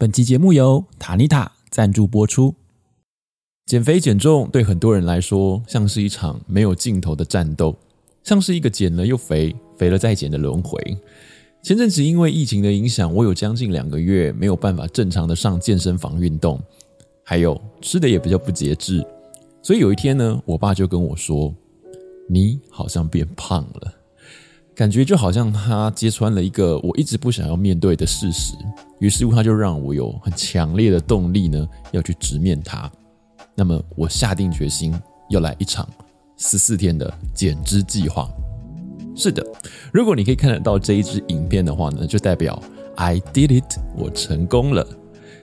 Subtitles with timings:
[0.00, 2.54] 本期节目由塔尼塔赞助播出。
[3.66, 7.76] 减肥减重对很多人来说，像是一场没有尽头的战斗，
[8.22, 10.80] 像是一个减了又肥，肥了再减的轮回。
[11.64, 16.60] 前阵子因为疫情的影响，我有将近两个月没有办法正常的上健身房运动，
[17.24, 19.04] 还有吃的也比较不节制。
[19.64, 21.52] 所以有一天呢，我爸就跟我说
[22.30, 23.92] ：“你好像变胖了。”
[24.78, 28.54] 感觉就好像他揭穿了一个我一直不想要面对的事实，
[29.00, 32.88] 于是乎他就让我有很强烈的动力呢，要去直面它。
[33.56, 34.94] 那么我下定决心
[35.30, 35.84] 要来一场
[36.36, 38.30] 十四天的减脂计划。
[39.16, 39.44] 是的，
[39.92, 42.62] 如果你可以看得到这一支影片的话呢，就代表
[42.94, 44.86] I did it，我成功了。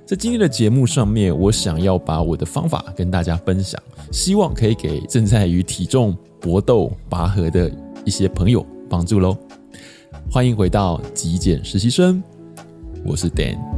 [0.05, 3.77] 在今天的节目上面，我想要把我的方法跟大家分享，
[4.13, 7.69] 希望可以给正在与体重搏斗拔河的
[8.05, 8.65] 一些朋友。
[8.89, 9.37] 帮助喽！
[10.31, 12.21] 欢迎回到极简实习生，
[13.05, 13.74] 我是 Dan。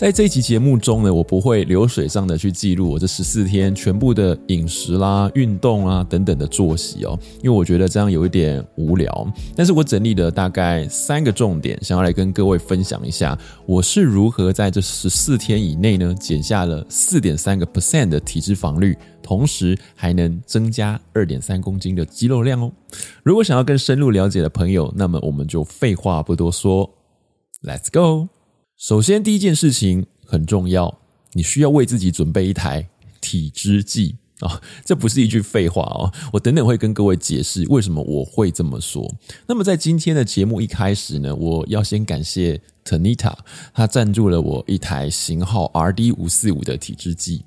[0.00, 9.30] 在这一期节目中呢，我不会流水上的去记录我这十四天全部的饮食啦、运动啊等等的作息哦，因为我觉得这样有一点无聊。
[9.54, 22.72] 但是我整理了大概三个重点，想要来跟各位分享一下，我是如何在这十四天以内呢，减下了四点三个 percent 的体脂肪率，同时还能增加二点三公斤的肌肉量哦。
[23.22, 26.88] 如果想要更深入了解的朋友，那么我们就废话不多说
[27.62, 28.39] ，Let's go。
[28.80, 31.00] 首先，第一件事情很重要，
[31.34, 32.88] 你需要为自己准备一台
[33.20, 34.58] 体脂计啊！
[34.86, 39.06] 这不是一句废话哦，我等等会跟各位解释为什么我会这么说。
[39.46, 43.34] 那么，在今天的节目一开始呢，我要先感谢 Tanita，
[43.74, 47.44] 他赞助了我一台型号 RD 五四五的体脂计。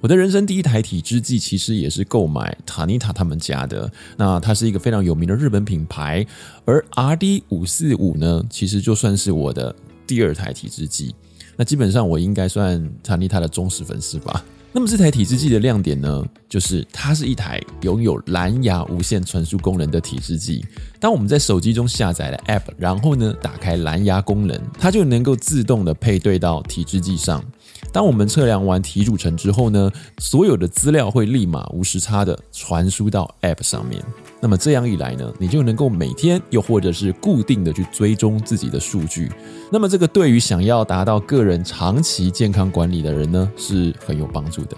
[0.00, 6.24] 我的人生第一台体脂计其实也是购买 Tanita 他们家的，那它是一个非常有名的日本品牌，
[6.64, 9.74] 而 RD 五四五呢，其实就算是我的。
[10.08, 11.14] 第二台体脂计，
[11.54, 14.42] 那基本上我应该算查理他的忠实粉丝吧。
[14.72, 20.64] 那么这台体脂计的亮点呢，就是它是一台拥有蓝牙无线传输功能的体脂计。
[21.00, 27.44] 当我们在手机中下载了 App，然后呢打开蓝牙功能，它就能够自动的配对到体脂计上。
[27.92, 34.02] 当我们测量完体组成之后呢，所有的资料会立马无时差的传输到 App 上面。
[34.40, 39.32] 那么这样一来呢，你就能够每天又或者是固定的去追踪自己的数据。
[39.72, 44.76] 那么这个对于想要达到个人长期健康管理的人呢，是很有帮助的。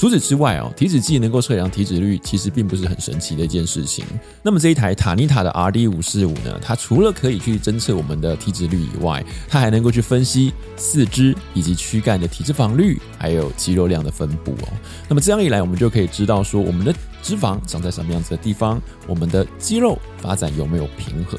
[0.00, 4.02] 除此之外哦，体脂计能够测量体脂率，其实并不是很神奇的一件事情。
[4.42, 14.68] 那么这一台塔尼塔的 RD 五四五呢，它除了可以去侦测我们的体脂率以外，它还能够去分析四肢以及躯干的体脂肪率，还有肌肉量的分布哦。
[15.06, 16.94] 那么这样一来，我们就可以知道说我们的。
[17.22, 18.80] 脂肪长在什么样子的地方？
[19.06, 21.38] 我们的肌肉发展有没有平衡？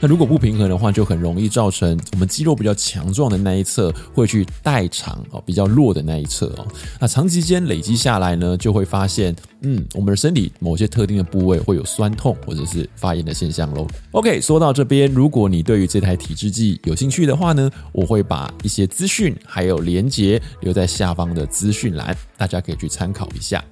[0.00, 6.66] 那如果不平衡的话，就很容易造成我们肌肉比较强壮的那一侧会去代偿哦，比较弱的那一侧哦。
[7.00, 13.86] 那长期间累积下来呢，就会发现，嗯，我们的身体某些特定的部位会有酸痛或者是发炎的现象喽。
[14.12, 23.62] OK，说到这边，如果你对于这台体脂计有兴趣的话呢，我会把一些资讯还有连结留在下方的资讯栏，大家可以去参考一下。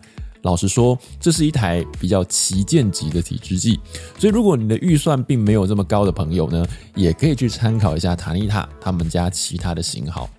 [0.43, 3.79] 老实说，这是一台比较旗舰级的体脂计，
[4.19, 6.65] 所以如果你的预算并没有这么高的朋友呢，
[6.95, 10.31] 也可以去参考一下塔尼塔他们家其他的型号。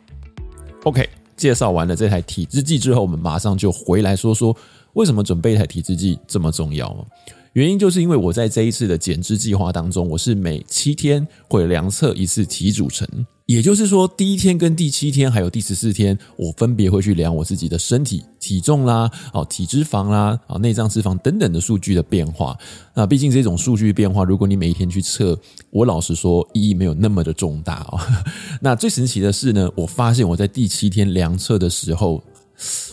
[0.84, 1.08] OK，
[1.38, 4.56] 介绍完了这台体脂计之后，我们马上就回来说说
[4.94, 7.08] 为什么准备一台体脂计这么重要。
[7.54, 13.08] 原因就是因为我在这一次的减脂计划当中，我是每七天会量测一次体组成。
[13.46, 22.58] 也就是说，第一天跟第七天还有第十四天，我分别会去量我自己的身体体重啦、哦体脂肪啦、啊内脏脂肪等等的数据的变化。
[22.94, 25.38] 那毕竟这种数据变化，如果你每一天去测，
[25.70, 28.00] 我老实说意义没有那么的重大哦。
[28.62, 32.24] 那最神奇的是呢，我发现我在第七天量测的时候，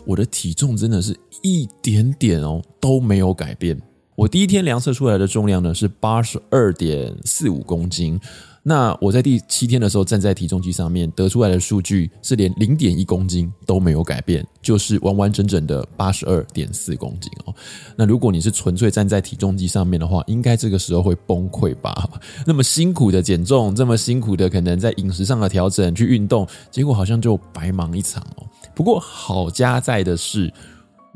[0.04, 3.80] 我的体重真的是一点点哦都没有改变。
[4.14, 8.18] 我第一天量测出来的重量呢是八十二点四五公斤。
[8.64, 17.54] 那我在第七天的时候站在体重机上面得出来的数据是连零点一公斤都没有改变，就是完完整整的八十二点四公斤哦。
[17.96, 22.10] 那如果你是纯粹站在体重机上面的话，应该这个时候会崩溃吧？
[22.44, 28.44] 那么辛苦的减重，这么辛苦的可能在饮食上的调整去运动，结果好像就白忙一场哦。
[28.78, 30.52] 不过好家在的是，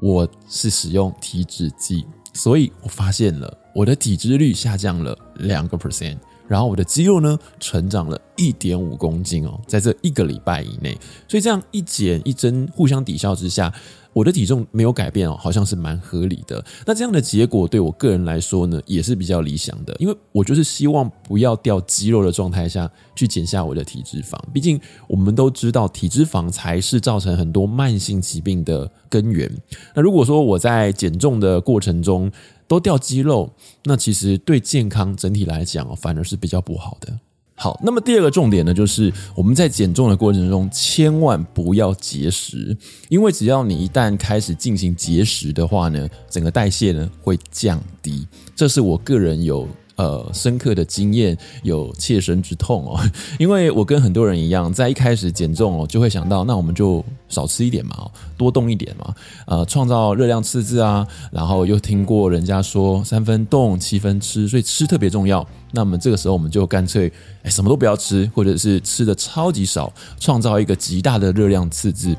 [0.01, 2.05] 我是使用体脂计，
[2.35, 6.19] 所以我发现了我的体脂率下降了两个 percent。
[6.49, 10.99] 然后我的肌肉呢，成长了一点五公斤哦，在这一个礼拜以内，
[11.29, 13.73] 所以这样一减一增互相抵消之下，
[14.13, 16.65] 我的体重没有改变哦，好像是蛮合理的。
[16.87, 24.39] 那这样的结果对我个人来说呢，也是比较理想的，因为我就是希望不要掉肌肉的状态下去减下我的体脂肪。
[24.53, 29.51] 毕竟我们都知道，体脂肪才是造成很多慢性疾病的根源。
[29.95, 32.31] 那如果说我在减重的过程中
[32.69, 33.51] 都掉肌肉，
[33.85, 37.19] 那其实对健康整体来讲反而是比较不好的。
[37.55, 42.77] 好，那么第二个重点呢，就是我们在减重的过程中，千万不要节食，
[43.09, 48.27] 因为只要你一旦开始进行节食的话呢，整个代谢呢会降低，
[48.57, 49.69] 这是我个人有。
[50.03, 52.99] 呃，深刻的经验有切身之痛哦，
[53.39, 59.15] 因为我跟很多人一样，在一开始减重哦，就会想到，那我们就少吃一点嘛，多动一点嘛，
[59.47, 65.47] 呃，创造热量赤字啊，然后又听过人家说三分动七分吃，所以吃特别重要。
[65.71, 67.11] 那么这个时候我们就干脆
[67.45, 72.17] 哎什么都不要吃，或者是吃的超级少，创造一个极大的热量赤字。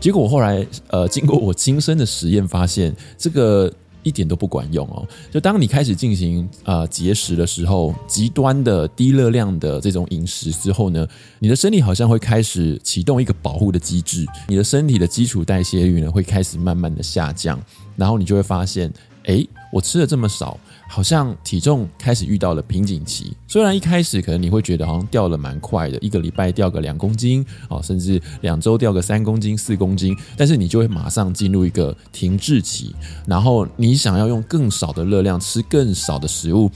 [0.00, 3.70] 结果我后来呃，经过我亲身的实验发现，这个。
[4.02, 5.06] 一点都不管用哦！
[5.30, 11.06] 就当你开始进行呃节食的时候，极端的低热量的这种饮食之后呢，
[11.38, 17.60] 你的身体好像会开始启动一个保护的机制，你的身体的基础代谢率呢会开始慢慢的下降，
[17.96, 18.92] 然后你就会发现，
[19.24, 20.58] 哎，我吃的这么少。
[20.90, 32.94] 好像体重开始遇到了瓶颈期，虽然一开始可能你会觉得好像掉了蛮快的，一个礼拜掉个两公斤哦，甚至两周掉个三公斤、四公斤，但是你就会马上进入一个停滞期，
[33.26, 36.70] 然后你想要用更少的热量吃更少的食物。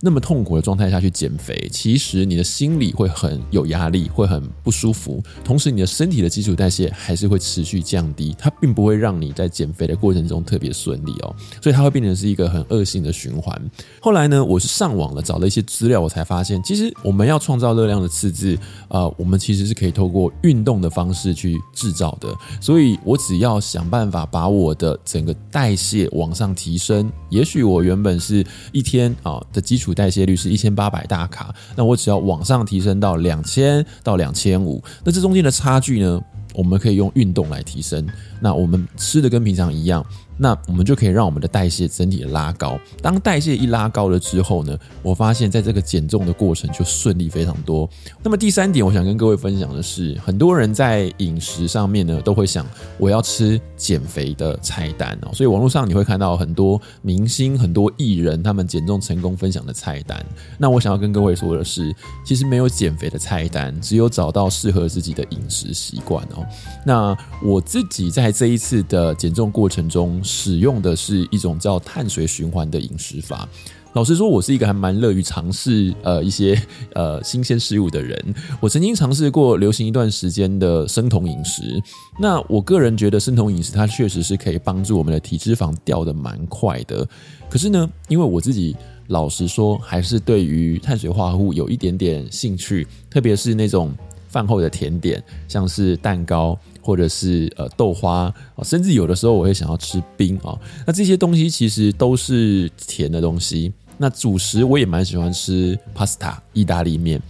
[0.00, 5.20] 那么痛苦的状态下去减肥，其实你的心里会很有压力，会很不舒服。
[5.42, 11.34] 同时，你的身体的基础代谢还是会持续降低，它并不会让你在减肥的过程中特别顺利哦。
[11.60, 13.60] 所以它会变成是一个很恶性的循环。
[14.00, 18.56] 后来呢，我是上网了找了一些资料，我才发现，其实我们要创造热量的赤字，
[18.86, 22.32] 呃，我们其实是可以透过运动的方式去制造的。
[22.60, 29.87] 所以我只要想办法把我的整个代谢往上提升，也许我原本是一天啊的基础。
[29.94, 36.20] 代谢率是一千八百大卡，那我只要往上提升到两千到两千五，那这中间的差距呢，
[36.54, 38.06] 我们可以用运动来提升。
[38.40, 40.04] 那我们吃的跟平常一样。
[40.38, 42.78] 那我们就可以让我们的代谢整体拉高。
[43.02, 47.88] 当代谢一拉高了之后呢，我发现在这个减重的过程就顺利非常多。
[48.22, 52.64] 那么第三点，我想跟各位分享的是，很多人在饮食上面呢，都会想
[52.98, 55.30] 我要吃减肥的菜单哦。
[55.32, 60.24] 所以网络上你会看到很多明星、很多艺人他们减重成功分享的菜单。
[60.56, 61.92] 那我想要跟各位说的是，
[62.24, 66.46] 其实没有减肥的菜单，只有找到适合自己的饮食习惯哦。
[66.86, 73.48] 那我自己在这一次的减重过程中，使用的是一种叫碳水循环的饮食法。
[73.94, 76.60] 老实说，我是一个还蛮乐于尝试呃一些
[76.94, 78.34] 呃新鲜事物的人。
[78.60, 81.82] 我曾经尝试过流行一段时间的生酮饮食。
[82.20, 87.08] 那我个人觉得生酮饮食它确实是可以帮助我们的体脂肪掉的蛮快的。
[87.48, 88.76] 可是呢，因为我自己
[89.06, 93.96] 老实说，还是对于碳水化合物有一点点兴趣，特别是那种
[94.28, 96.58] 饭后的甜点，像是蛋糕。
[96.80, 98.32] 或者是呃豆花，
[98.62, 100.58] 甚至有的时候我会想要吃冰啊。
[100.86, 103.70] 那这些东西其实都是甜的东西。
[103.98, 107.20] 那主食我也蛮喜欢吃 pasta 意大利面。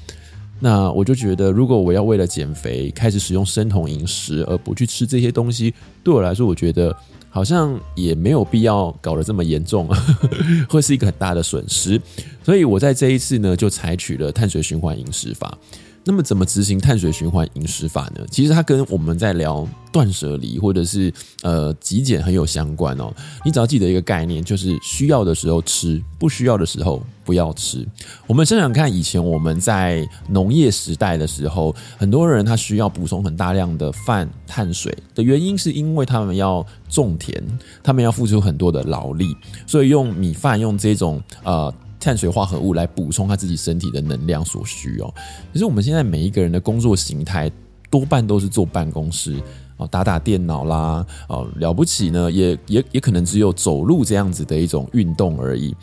[0.60, 5.74] 那我就觉得，如果我要为了减肥开始使用生酮饮食，而不去吃这些东西，
[6.04, 6.96] 对我来说，我觉得
[7.28, 9.88] 好像也没有必要搞得这么严重，
[10.70, 12.00] 会是一个很大的损失。
[12.48, 15.58] 所以我在这一次呢，就采取了碳水循环饮食法。
[16.02, 18.24] 那么怎么执行碳水循环饮食法呢？
[18.30, 21.12] 其实它跟我们在聊断舍离或者是
[21.43, 23.12] 呃极简很有相关哦。
[23.44, 27.86] 你只要记得一个概念，就是需要的时候吃，不需要的时候不要吃。
[28.26, 37.44] 我们想想看，以前我们在农业时代的时候，很多人他需要补充很大量的饭碳水的原因，是因为他们要种田，
[37.82, 39.36] 他们要付出很多的劳力，
[39.67, 41.70] 所以用米饭用这种呃。
[42.00, 45.12] 碳水化合物来补充他自己身体的能量所需哦。
[45.52, 47.50] 其实我们现在每一个人的工作形态
[47.90, 49.36] 多半都是坐办公室
[49.78, 55.74] 哦，打打电脑啦，哦，了不起呢，也也也可能只有走路这样子的一种运动而已。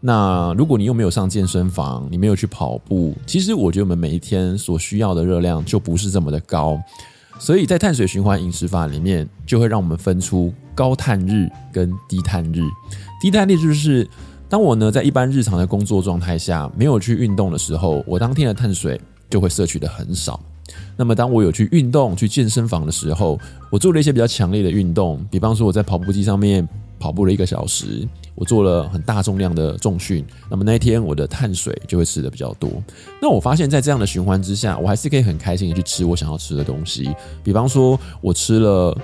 [0.00, 6.80] 那如果你又没有上健身房，你没有去跑步，其实我觉得我们每一天所需要的热量就不是这么的高。
[7.38, 12.62] 所以在碳水循环饮食法里面，就会让我们分出高碳日跟低碳日。
[13.20, 14.08] 低碳日就是。
[14.52, 20.38] 当我呢在一般日常的工作状态下没有去运动的时候，我当天的碳水就会摄取的很少。
[20.94, 23.40] 那么当我有去运动、去健身房的时候，
[23.70, 26.68] 我做了一些比较强烈的运动，比方说我在跑步机上面
[27.00, 32.70] 跑步了一个小时，我做了很大重量的重训，那么那一天我的碳水就会吃的比较多。
[33.22, 37.10] 那我发现，在这样的循环之下，我还是可以很开心的去吃我想要吃的东西，
[37.42, 38.94] 比方说我吃了。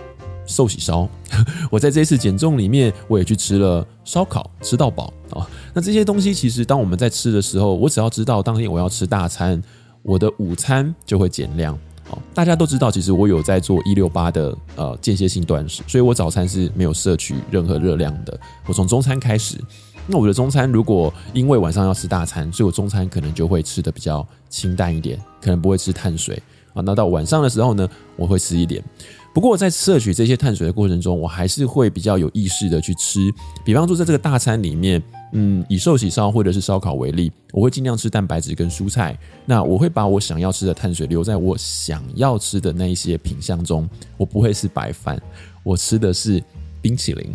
[0.51, 1.07] 寿喜烧。
[1.71, 5.47] 我在这一次减重里面，我也去吃了烧烤，吃到饱哦。
[5.75, 9.63] 那这些东西其实当我们在吃的时候，我只要知道当天我要吃大餐，
[10.03, 11.75] 我的午餐就会减量。
[12.11, 18.41] 哦大家都知道，其实我有在做一六八的呃间歇性断食，所以我早餐是没有摄取任何热量的。
[18.67, 19.59] 我从中餐开始，
[20.07, 26.43] 那我的中餐如果因为晚上要吃大餐，所以我中餐可能就会吃得比较清淡一点，可能不会吃碳水
[26.73, 26.81] 啊。
[26.81, 28.83] 那到晚上的时候呢，我会吃一点。
[29.35, 33.33] 不过在摄取这些碳水的过程中，我还是会比较有意识的去吃。
[33.65, 35.01] 比方说，在这个大餐里面，
[35.33, 39.17] 嗯，以寿喜烧或者是烧烤为例，我会尽量吃蛋白质跟蔬菜。
[39.47, 43.89] 那我会把我想要吃的碳水留在我想要吃的那一些品项中。
[44.17, 45.21] 我不会是白饭，
[45.63, 46.43] 我吃的是
[46.83, 47.31] 冰淇淋，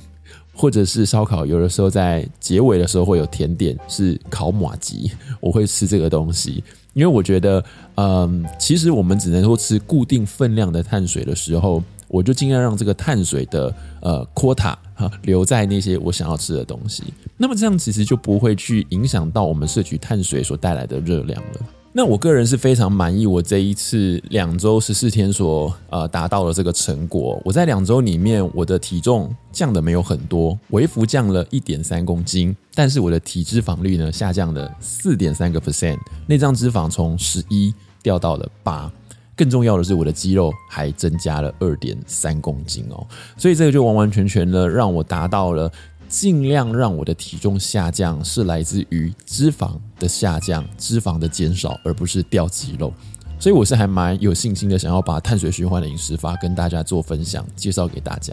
[0.54, 1.46] 或者是烧烤。
[1.46, 6.62] 有的时候在结尾的时候会有甜点，是烤马吉，我会吃这个东西。
[6.94, 7.64] 因为我觉得，
[7.96, 11.84] 嗯，其实我们只能说吃固定分量的碳水的时候。
[12.10, 17.04] 我就尽量让这个碳水的呃 quota 哈留在那些我想要吃的东西，
[17.38, 21.83] 那么这样其实就不会去影响到我们摄取碳水所带来的热量了。
[21.96, 27.40] 那我个人是非常满意我这一次两周十四天所呃达到的这个成果。
[27.46, 37.72] 我在两周里面，我的体重降的没有很多，微幅降了一点三公斤，但是我的体脂肪率呢下降了四点三个 percent，内脏脂肪从十一
[38.02, 38.92] 掉到了八。
[39.36, 45.72] 更重要的是，我的肌肉还增加了二点三公斤哦，所以这个就完完全全的让我达到了
[46.14, 52.94] 尽量让我的体重下降是来自于脂肪的下降、脂肪的减少，而不是掉肌肉。
[53.40, 58.32] 所以我是还蛮有信心的，想要把碳水循环的饮食法跟大家做分享，介绍给大家。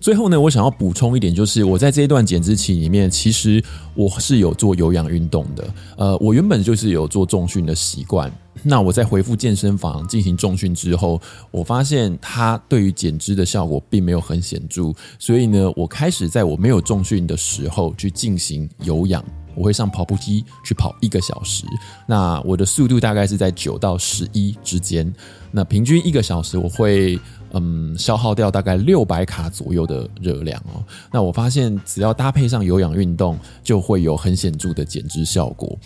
[0.00, 3.62] 最后呢，我想要补充一点，就是我在这一段减脂期里面，其实
[3.94, 5.74] 我是有做有氧运动的。
[5.96, 8.32] 呃，我原本就是有做重训的习惯。
[8.62, 14.92] 那我在回复健身房进行重训之后，我发现它对于减脂的效果并没有很显著。
[15.18, 19.24] 所以呢，我开始在我没有重训的时候去进行有氧。
[19.54, 21.64] 我会上跑步机去跑一个小时，
[22.06, 25.12] 那我的速度大概是在九到十一之间。
[25.50, 27.18] 那平均一个小时我会。
[27.52, 30.82] 嗯，消耗掉大概六百卡左右的热量哦。
[31.12, 35.78] 那我发现，只要搭配上有氧运动，就会有很显著的减脂效果。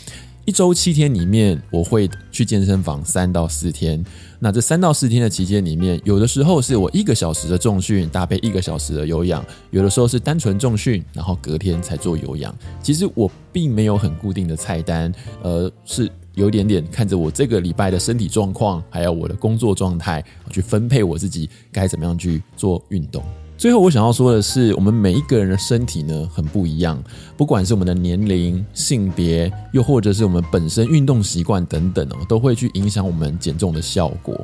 [0.45, 4.04] 一周七天里面，我会去健身房三到四天。
[4.40, 12.52] 那这三到四天的期间里面，有的时候是我一个小时的重训搭配一个小时的有氧，有的时候是单纯重训，然后隔天才做有氧。
[12.83, 16.11] 其实我并没有很固定的菜单，呃，是。
[16.35, 23.23] 有点点看着我这个礼拜的身体状况，还有我的工作状态，去分配我自己该怎么样去做运动。
[23.62, 27.00] 最后，我想要说的是，我们每一个人的身体呢，很不一样，
[27.37, 34.37] 不管是我们的年龄、性别，又或者是我们本身运动习惯等等哦，都会去影响我们减重的效果。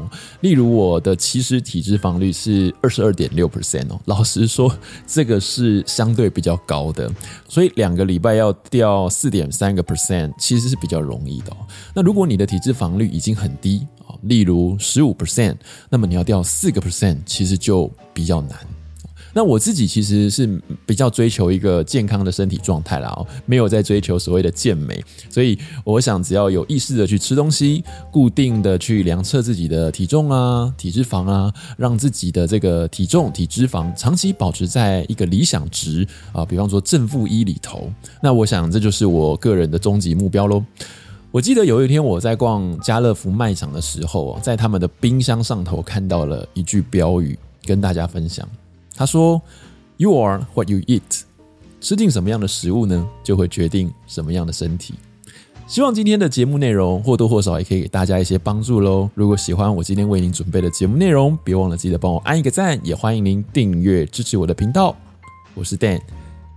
[0.43, 4.73] 例如，我的其实体脂肪率是二十二点六 percent 哦，老实说，
[5.05, 7.13] 这个是相对比较高的，
[7.49, 11.57] 所以两个礼拜要掉四点三个 percent，其实是比较容易的哦。
[11.93, 15.57] 那如果你的体脂肪率已经很低啊，例如十五 percent，
[15.91, 18.57] 那么你要掉四个 percent，其实就比较难。
[19.33, 37.93] 那我自己其实是比较追求一个健康的身体状态啦，哦，没有在追求所谓的健美，所以我想只要有意识的去吃东西，固定的去量测自己的体重啊、体脂肪啊，让自己的这个体重、体脂肪长期保持在一个理想值啊，比方说正负一里头，
[38.23, 40.65] 那我想这就是我个人的终极目标喽。
[41.31, 48.49] 我记得有一天我在逛家乐福卖场的时候，在他们的冰箱上头看到了一句标语，跟大家分享。
[48.99, 49.41] 他说
[49.97, 51.23] ：“You are what you eat。
[51.81, 54.95] 吃进什么样的食物呢，就会决定什么样的身体。”
[55.69, 59.09] 希望今天的节目内容或多或少也可以给大家一些帮助喽。
[59.15, 64.97] 如果喜欢我今天为您准备的节目内容，别忘了记得帮我按一个赞，也欢迎您订阅支持我的频道。
[65.55, 66.01] 我是 Dan，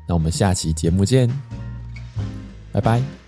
[0.08, 1.30] 那我们下期节目见，
[2.72, 3.21] 拜拜。